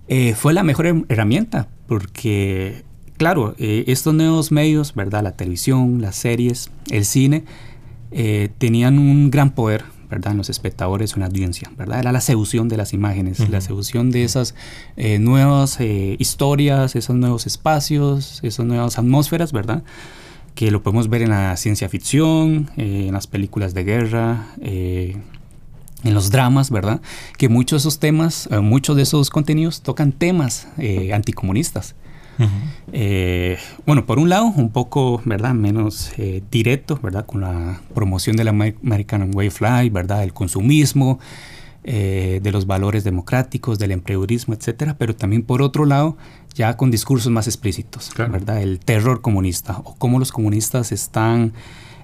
[0.08, 2.82] eh, fue la mejor herramienta, porque,
[3.16, 5.22] claro, eh, estos nuevos medios, ¿verdad?
[5.22, 7.44] La televisión, las series, el cine,
[8.10, 10.32] eh, tenían un gran poder ¿verdad?
[10.32, 11.70] en los espectadores o en la audiencia.
[11.76, 12.00] ¿verdad?
[12.00, 13.48] Era la seducción de las imágenes, uh -huh.
[13.48, 14.54] la seducción de esas
[14.96, 19.82] eh, nuevas eh, historias, esos nuevos espacios, esas nuevas atmósferas, ¿verdad?
[20.54, 26.14] que lo podemos ver en la ciencia ficción, eh, en las películas de guerra, en
[26.14, 27.00] los dramas, ¿verdad?
[27.38, 30.68] Que muchos de esos temas, muchos de esos contenidos tocan temas
[31.10, 31.94] anticomunistas.
[32.92, 35.54] Eh, bueno, por un lado, un poco, ¿verdad?
[35.54, 37.26] Menos eh, directo, ¿verdad?
[37.26, 40.22] Con la promoción del American Way Fly, ¿verdad?
[40.22, 41.18] El consumismo,
[41.84, 46.16] eh, de los valores democráticos, del emprendedurismo, etcétera, pero también por otro lado,
[46.54, 48.62] ya con discursos más explícitos, ¿verdad?
[48.62, 51.54] El terror comunista o cómo los comunistas están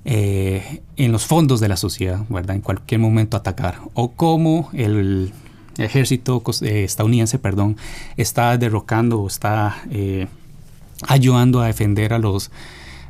[0.04, 2.56] eh, en los fondos de la sociedad, ¿verdad?
[2.56, 5.32] En cualquier momento atacar o cómo el
[5.78, 7.76] ejército eh, estadounidense, perdón,
[8.16, 9.82] está derrocando o está
[11.06, 12.50] ayudando a defender a los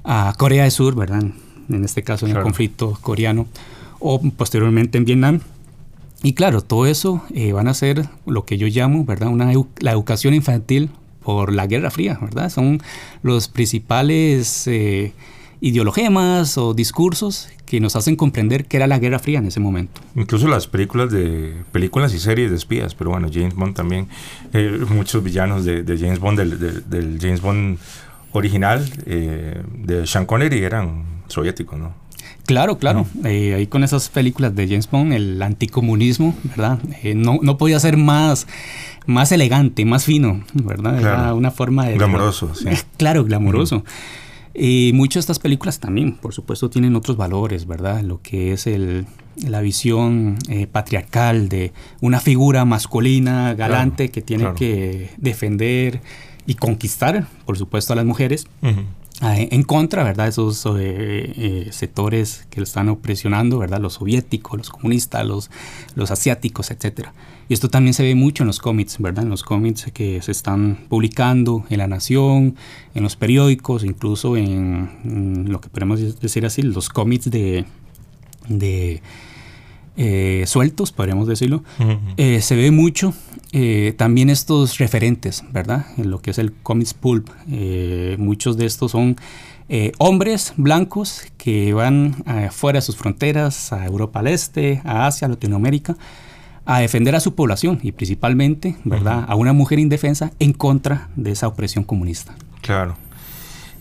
[0.05, 1.23] a Corea del Sur, ¿verdad?
[1.69, 3.47] En este caso en el conflicto coreano
[3.99, 5.41] o posteriormente en Vietnam
[6.23, 9.29] y claro, todo eso eh, van a ser lo que yo llamo, ¿verdad?
[9.29, 10.91] Una la educación infantil
[11.23, 12.51] por la Guerra Fría, ¿verdad?
[12.51, 12.83] Son
[13.23, 15.13] los principales eh,
[15.61, 20.01] ideologemas o discursos que nos hacen comprender qué era la Guerra Fría en ese momento.
[20.15, 24.09] Incluso las películas de películas y series de espías, pero bueno, James Bond también,
[24.53, 27.79] eh, muchos villanos de, James Bond, del, James Bond
[28.33, 32.09] original, de Sean Connery, eran soviéticos, ¿no?
[32.49, 33.07] Claro, claro.
[33.25, 36.79] Eh, ahí con esas películas de James Bond, el anticomunismo, ¿verdad?
[37.03, 38.47] Eh, no, no, podía ser más,
[39.05, 40.99] más elegante, más fino, ¿verdad?
[40.99, 41.97] Era una forma de...
[41.97, 42.65] Glamoroso, sí.
[42.97, 43.85] claro, glamoroso.
[44.59, 48.03] Y muchas de estas películas también, por supuesto, tienen otros valores, ¿verdad?
[48.03, 54.53] Lo que es el, la visión eh, patriarcal de una figura masculina, galante, que tiene
[54.57, 56.01] que defender
[56.45, 58.47] y conquistar, por supuesto, a las mujeres.
[58.63, 58.73] Ah,
[59.21, 60.29] en contra, ¿verdad?
[60.29, 63.81] Esos eh, eh, sectores que lo están opresionando, ¿verdad?
[63.81, 65.51] Los soviéticos, los comunistas, los,
[65.97, 67.09] los asiáticos, etc.
[67.49, 69.25] Y esto también se ve mucho en los cómics, ¿verdad?
[69.25, 72.55] En los cómics que se están publicando en La Nación,
[72.95, 77.65] en los periódicos, incluso en, lo que podemos decir así, los cómics de,
[78.49, 79.03] de
[80.01, 81.65] eh, sueltos, podríamos decirlo,
[82.17, 83.13] eh, se ve mucho
[83.51, 85.87] eh, también estos referentes, ¿verdad?
[85.97, 87.29] En lo que es el comics pulp.
[88.17, 89.17] muchos de estos son
[89.99, 92.15] hombres blancos que van
[92.53, 95.97] fuera de sus fronteras, a Europa al Este, a Asia, a Latinoamérica,
[96.65, 99.25] a defender a su población y principalmente, ¿verdad?
[99.27, 102.37] A una mujer indefensa en contra de esa opresión comunista.
[102.61, 102.97] Claro.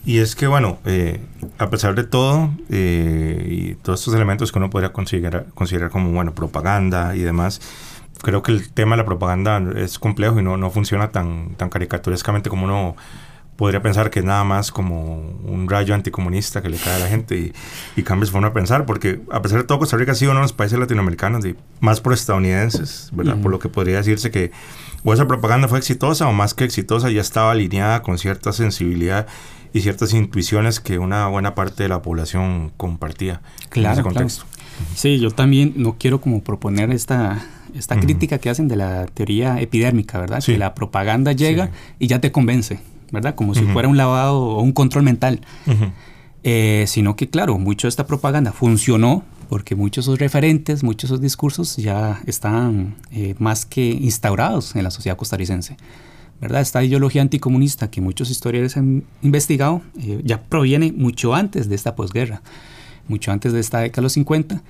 [0.08, 1.20] Y es que, bueno, eh,
[1.58, 6.14] a pesar de todo, eh, y todos estos elementos que uno podría considerar, considerar como,
[6.14, 7.60] bueno, propaganda y demás,
[8.22, 11.70] creo que el tema de la propaganda es complejo y no, no funciona tan, tan
[11.70, 12.96] caricaturescamente como uno
[13.58, 17.08] podría pensar que es nada más como un rayo anticomunista que le cae a la
[17.08, 17.54] gente y,
[18.00, 20.32] y cambia su forma de pensar, porque a pesar de todo, Costa Rica ha sido
[20.32, 21.44] uno de los países latinoamericanos
[21.80, 23.38] más por estadounidenses, ¿verdad?
[23.42, 24.52] Por lo que podría decirse que
[25.04, 29.28] o esa propaganda fue exitosa o más que exitosa, ya estaba alineada con cierta sensibilidad
[29.74, 34.46] y ciertas intuiciones que una buena parte de la población compartía claro, en ese contexto.
[34.96, 37.44] Sí, yo también no quiero como proponer esta,
[37.74, 40.44] esta crítica que hacen de la teoría epidérmica, ¿verdad?
[40.44, 42.80] Que la propaganda llega y ya te convence,
[43.12, 43.36] ¿verdad?
[43.36, 45.42] Como si fuera un lavado o un control mental.
[46.44, 51.10] Eh, sino que, claro, mucho de esta propaganda funcionó porque muchos de esos referentes, muchos
[51.10, 55.78] de esos discursos ya están eh, más que instaurados en la sociedad costarricense.
[56.40, 56.62] ¿verdad?
[56.62, 61.96] Esta ideología anticomunista que muchos historiadores han investigado eh, ya proviene mucho antes de esta
[61.96, 62.42] posguerra,
[63.08, 64.62] mucho antes de esta década de los 50.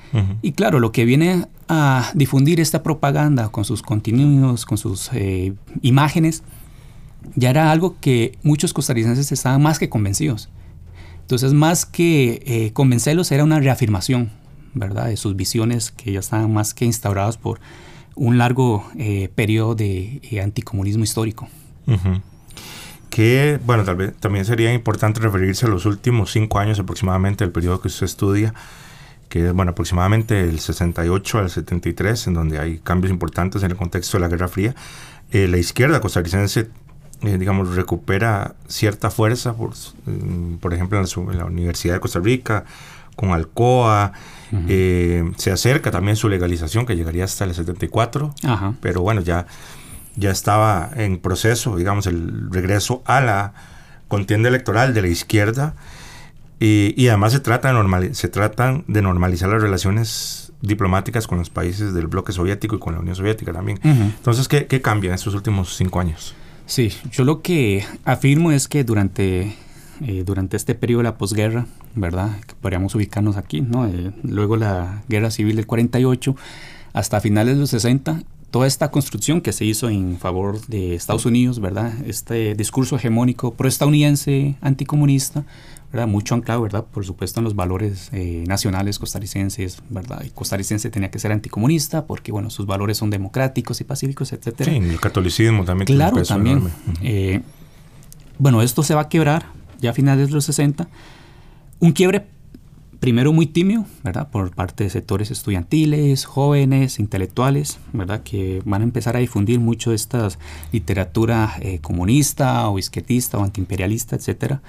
[0.41, 5.53] Y claro, lo que viene a difundir esta propaganda con sus contenidos, con sus eh,
[5.81, 6.43] imágenes,
[7.35, 10.49] ya era algo que muchos costarricenses estaban más que convencidos.
[11.21, 14.31] Entonces, más que eh, convencerlos, era una reafirmación,
[14.73, 15.07] ¿verdad?
[15.07, 17.59] De sus visiones que ya estaban más que instauradas por
[18.15, 21.47] un largo eh, periodo de eh, anticomunismo histórico.
[23.09, 27.51] Que, bueno, tal vez también sería importante referirse a los últimos cinco años aproximadamente del
[27.51, 28.53] periodo que usted estudia,
[29.29, 33.77] que es, bueno, aproximadamente el 68 al 73, en donde hay cambios importantes en el
[33.77, 34.75] contexto de la Guerra Fría.
[35.31, 36.69] Eh, la izquierda costarricense,
[37.21, 39.71] digamos, recupera cierta fuerza, por,
[40.05, 42.65] mm, por ejemplo, en la Universidad de Costa Rica,
[43.15, 44.13] con Alcoa,
[44.69, 48.33] eh, se acerca también su legalización que llegaría hasta el 74,
[48.79, 49.47] pero bueno, ya,
[50.15, 53.53] ya estaba en proceso, digamos, el regreso a la
[54.07, 55.73] contienda electoral de la izquierda
[56.59, 61.93] y, además se, trata de se tratan de normalizar las relaciones diplomáticas con los países
[61.93, 63.79] del bloque soviético y con la Unión Soviética también.
[63.83, 66.35] Entonces, ¿qué, ¿qué cambia en estos últimos cinco años?
[66.67, 69.55] Sí, yo lo que afirmo es que durante
[70.01, 72.39] eh, durante este periodo de la posguerra, ¿verdad?
[72.45, 73.87] Que podríamos ubicarnos aquí, ¿no?
[73.87, 76.35] Eh, luego la guerra civil del 48
[76.93, 81.25] hasta finales de los 60, toda esta construcción que se hizo en favor de Estados
[81.25, 81.93] Unidos, ¿verdad?
[82.05, 85.45] Este discurso hegemónico pro-estadounidense, anticomunista,
[85.91, 86.07] ¿verdad?
[86.07, 86.85] Mucho anclado, ¿verdad?
[86.85, 90.25] Por supuesto en los valores eh, nacionales costarricenses, ¿verdad?
[90.33, 94.71] Costarricense tenía que ser anticomunista porque, bueno, sus valores son democráticos y pacíficos, etcétera.
[94.71, 95.85] Sí, el catolicismo también.
[95.85, 96.69] Claro, también.
[98.37, 99.45] bueno, esto se va a quebrar
[99.79, 100.87] ya a finales de los 60.
[101.79, 102.25] Un quiebre
[102.99, 104.29] primero muy tímido, ¿verdad?
[104.29, 108.23] Por parte de sectores estudiantiles, jóvenes, intelectuales, ¿verdad?
[108.23, 110.27] Que van a empezar a difundir mucho esta
[110.71, 114.61] literatura eh, comunista o izquierdista o antiimperialista, etcétera.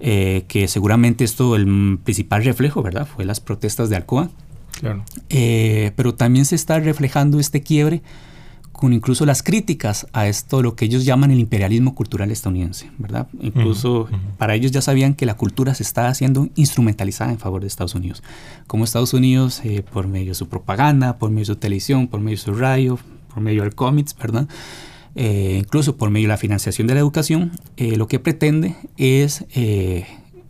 [0.00, 3.06] Eh, que seguramente esto, el principal reflejo, ¿verdad?
[3.06, 4.30] Fue las protestas de Alcoa.
[4.80, 5.04] Claro.
[5.28, 8.02] Eh, pero también se está reflejando este quiebre
[8.80, 13.28] con incluso las críticas a esto, lo que ellos llaman el imperialismo cultural estadounidense, ¿verdad?
[13.42, 14.08] Incluso
[14.38, 17.94] para ellos ya sabían que la cultura se estaba haciendo instrumentalizada en favor de Estados
[17.94, 18.22] Unidos.
[18.66, 22.20] Como Estados Unidos, eh, por medio de su propaganda, por medio de su televisión, por
[22.20, 22.98] medio de su radio,
[23.34, 24.48] por medio del cómics, ¿verdad?
[25.16, 29.44] Eh, incluso por medio de la financiación de la educación, eh, lo que pretende es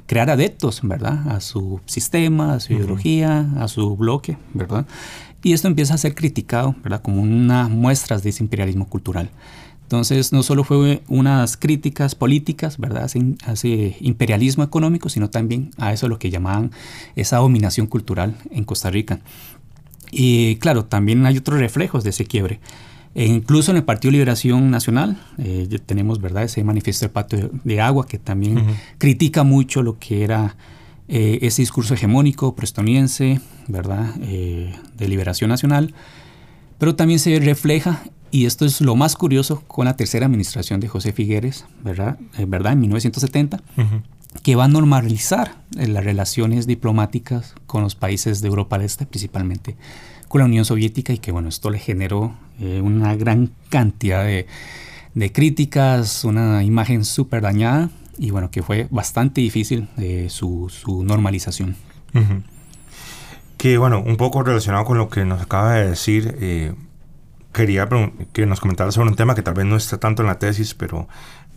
[0.07, 1.29] crear adeptos, ¿verdad?
[1.29, 4.87] A su sistema, a su ideología, a su bloque, ¿verdad?
[5.43, 7.01] Y esto empieza a ser criticado, ¿verdad?
[7.01, 9.31] Como una muestras de ese imperialismo cultural.
[9.85, 13.11] Entonces, no solo fue unas críticas políticas, ¿verdad?
[13.45, 16.71] A ese imperialismo económico, sino también a eso lo que llamaban
[17.17, 19.21] esa dominación cultural en Costa Rica.
[20.13, 22.61] Y claro, también hay otros reflejos de ese quiebre.
[23.15, 26.45] E incluso en el Partido Liberación Nacional eh, tenemos, ¿verdad?
[26.45, 28.65] Ese manifiesto del Pacto de, Agua que también
[28.99, 30.57] critica mucho lo que era
[31.13, 34.15] eh, ese discurso hegemónico prestoniense, ¿verdad?
[34.23, 35.93] Eh, de liberación nacional,
[36.79, 40.87] pero también se refleja, y esto es lo más curioso, con la tercera administración de
[40.87, 42.17] José Figueres, ¿verdad?
[42.39, 42.75] Eh, ¿verdad?
[42.75, 43.61] En 1970,
[44.45, 49.77] que va a normalizar las relaciones diplomáticas con los países de Europa del Este, principalmente
[50.31, 54.47] con la Unión Soviética, y que, bueno, esto le generó una gran cantidad de,
[55.15, 61.03] de críticas, una imagen súper dañada, y bueno, que fue bastante difícil eh, su, su,
[61.03, 61.77] normalización.
[63.57, 66.75] Que bueno, un poco relacionado con lo que nos acaba de decir, eh,
[67.53, 67.89] quería
[68.33, 70.75] que nos comentara sobre un tema que tal vez no está tanto en la tesis,
[70.75, 71.09] pero,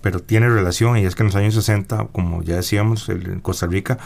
[0.02, 3.68] pero tiene relación, y es que en los años 60, como ya decíamos, en Costa
[3.68, 4.00] Rica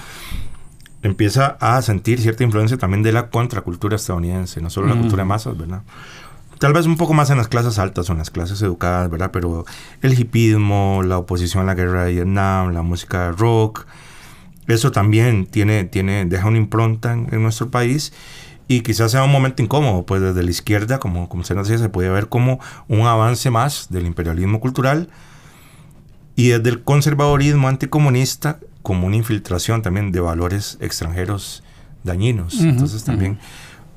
[1.03, 5.27] empieza a sentir cierta influencia también de la contracultura estadounidense, no solo la cultura de
[5.27, 5.83] masas, ¿verdad?
[6.59, 9.31] tal vez un poco más en las clases altas o en las clases educadas, ¿verdad?
[9.31, 9.65] Pero
[10.01, 13.85] el hipismo, la oposición a la guerra de Vietnam, la música rock,
[14.67, 18.11] eso también tiene, tiene, deja una impronta en, nuestro país
[18.67, 21.81] y quizás sea un momento incómodo, pues desde la izquierda, como, como se nos decía,
[21.81, 25.09] se puede ver como un avance más del imperialismo cultural
[26.35, 31.61] y desde el conservadorismo anticomunista como una infiltración también de valores extranjeros
[32.05, 32.57] dañinos.
[32.61, 33.37] Entonces también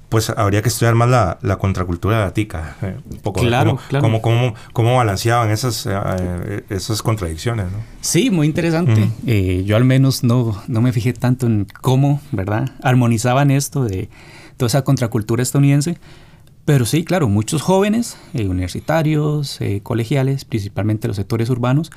[0.09, 4.21] pues habría que estudiar más la, la contracultura de eh, un poco claro, cómo, claro.
[4.21, 7.67] Cómo, cómo, balanceaban esas, eh, eh, esas contradicciones.
[7.67, 7.79] ¿no?
[8.01, 9.09] Sí, muy interesante.
[9.65, 12.71] yo al menos no, no me fijé tanto en cómo, ¿verdad?
[12.83, 14.09] Armonizaban esto de
[14.57, 15.99] toda esa contracultura estadounidense.
[16.65, 21.93] Pero sí, claro, muchos jóvenes, universitarios, colegiales, principalmente los sectores urbanos,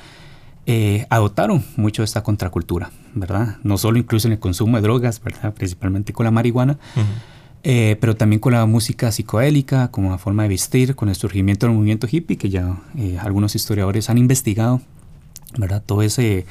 [1.10, 3.58] adoptaron mucho esta contracultura, ¿verdad?
[3.63, 5.54] No solo incluso en el consumo de drogas, ¿verdad?
[5.54, 6.78] Principalmente con la marihuana,
[7.65, 11.65] eh, pero también con la música psicoélica, como una forma de vestir, con el surgimiento
[11.65, 14.82] del movimiento hippie, que ya eh, algunos historiadores han investigado,
[15.58, 15.82] ¿verdad?
[15.86, 16.45] Todo ese,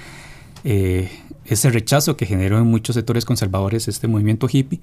[0.64, 1.10] eh,
[1.44, 4.80] ese rechazo que generó en muchos sectores conservadores este movimiento hippie,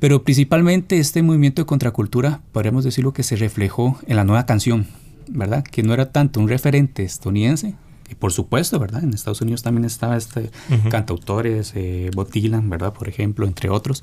[0.00, 4.88] pero principalmente este movimiento de contracultura, podríamos decirlo que se reflejó en la nueva canción,
[5.28, 5.62] ¿verdad?
[5.62, 7.76] Que no era tanto un referente estadounidense,
[8.10, 9.04] y por supuesto, ¿verdad?
[9.04, 10.50] En Estados Unidos también estaba este
[10.90, 11.74] cantautores,
[12.14, 12.92] Bob Dylan, ¿verdad?
[12.92, 14.02] Por ejemplo, entre otros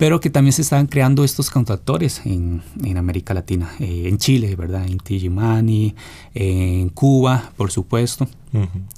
[0.00, 4.56] pero que también se están creando estos cantautores en, en América Latina, eh, en Chile,
[4.56, 4.86] ¿verdad?
[4.86, 5.94] En Tijimani,
[6.32, 8.26] en Cuba, por supuesto,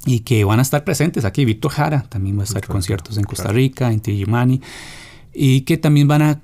[0.05, 1.43] y que van a estar presentes aquí.
[1.43, 4.61] Víctor Jara también va a estar conciertos en Costa Rica, en Tijimani,
[5.33, 6.41] y que también van a,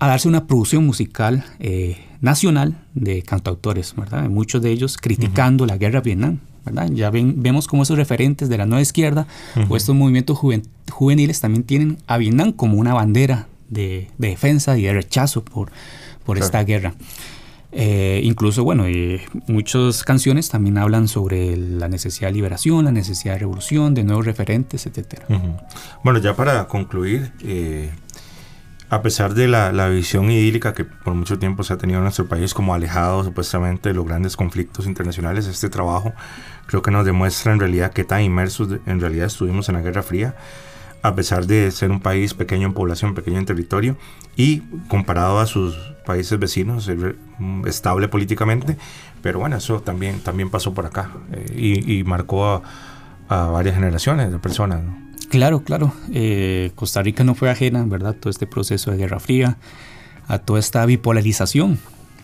[0.00, 4.28] a darse una producción musical eh, nacional de cantautores, ¿verdad?
[4.28, 6.40] Muchos de ellos criticando la guerra de Vietnam.
[6.64, 6.90] ¿Verdad?
[6.92, 9.26] Ya ven, vemos cómo esos referentes de la nueva izquierda
[9.68, 10.38] o estos movimientos
[10.90, 15.70] juveniles también tienen a Vietnam como una bandera de, defensa y de rechazo por,
[16.24, 16.94] por esta guerra.
[17.76, 18.84] Eh, incluso, bueno,
[19.48, 24.24] muchas canciones también hablan sobre la necesidad de liberación, la necesidad de revolución, de nuevos
[24.24, 25.24] referentes, etc.
[26.04, 27.90] Bueno, ya para concluir, eh,
[28.94, 32.26] a pesar de la, visión idílica que por mucho tiempo se ha tenido en nuestro
[32.26, 36.12] país como alejado supuestamente de los grandes conflictos internacionales, este trabajo
[36.66, 40.02] creo que nos demuestra en realidad qué tan inmersos en realidad estuvimos en la Guerra
[40.02, 40.36] Fría
[41.04, 43.98] a pesar de ser un país pequeño en población, pequeño en territorio,
[44.36, 45.76] y comparado a sus
[46.06, 46.90] países vecinos,
[47.38, 48.78] mm, estable políticamente,
[49.20, 52.62] pero bueno, eso también, también pasó por acá eh, y, marcó
[53.28, 54.80] a, varias generaciones de personas.
[55.34, 55.92] Claro, claro.
[56.12, 58.14] Eh, Costa Rica no fue ajena, ¿verdad?
[58.14, 59.56] Todo este proceso de Guerra Fría,
[60.28, 61.80] a toda esta bipolarización,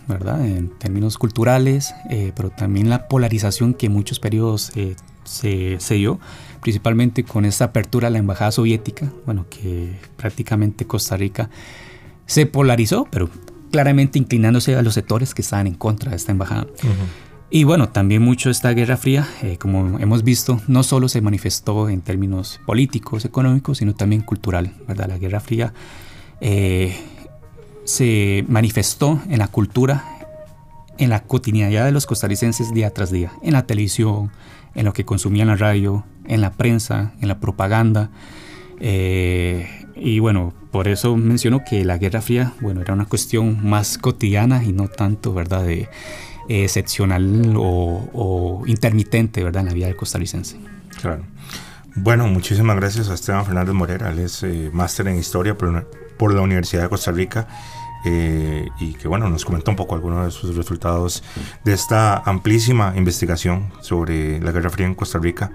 [0.06, 0.46] ¿verdad?
[0.46, 4.72] En términos culturales, eh, pero también la polarización que en muchos periodos
[5.24, 6.20] se, se dio
[6.60, 11.50] principalmente con esta apertura a la embajada soviética, bueno, que prácticamente Costa Rica
[12.26, 13.28] se polarizó, pero
[13.72, 16.68] claramente inclinándose a los sectores que estaban en contra de esta embajada.
[17.52, 21.88] Y bueno, también mucho esta Guerra Fría, eh, como hemos visto, no solo se manifestó
[21.88, 25.08] en términos políticos, económicos, sino también cultural, ¿verdad?
[25.08, 25.74] La Guerra Fría
[26.40, 26.96] eh,
[27.82, 30.04] se manifestó en la cultura,
[30.98, 34.30] en la cotidianidad de los costarricenses día tras día, en la televisión,
[34.76, 38.10] en lo que consumían la radio, en la prensa, en la propaganda.
[38.78, 43.98] Eh, y bueno, por eso menciono que la Guerra Fría, bueno, era una cuestión más
[43.98, 45.88] cotidiana y no tanto, ¿verdad?, de
[46.50, 50.58] excepcional o, intermitente, ¿verdad?, en la vida del costarricense.
[51.00, 51.24] Claro.
[51.94, 56.40] Bueno, muchísimas gracias a Esteban Fernández Morera, él es eh, máster en Historia por, la
[56.40, 57.48] Universidad de Costa Rica
[58.04, 61.22] eh, y que bueno, nos comenta un poco algunos de sus resultados
[61.64, 65.50] de esta amplísima investigación sobre la Guerra Fría en Costa Rica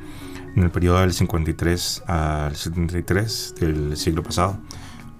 [0.55, 4.57] en el periodo del 53 al 73 del siglo pasado.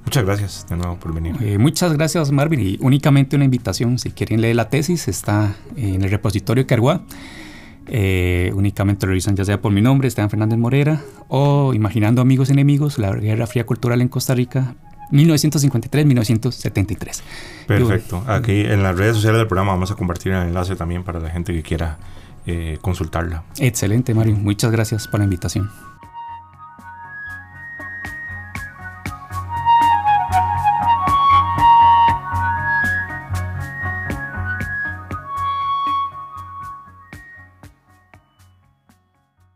[0.06, 1.36] Muchas gracias de nuevo por venir.
[1.42, 6.04] Eh, muchas gracias Marvin y únicamente una invitación, si quieren leer la tesis, está en
[6.04, 7.02] el repositorio Carguá.
[7.88, 12.50] Eh, únicamente lo revisan ya sea por mi nombre, Esteban Fernández Morera, o Imaginando Amigos
[12.50, 14.76] Enemigos, la Guerra Fría Cultural en Costa Rica,
[15.12, 17.22] 1953-1973.
[17.68, 18.24] Perfecto.
[18.28, 21.30] Aquí en las redes sociales del programa vamos a compartir el enlace también para la
[21.30, 21.98] gente que quiera
[22.48, 23.44] eh, consultarla.
[23.60, 24.36] Excelente, Mario.
[24.36, 25.70] Muchas gracias por la invitación.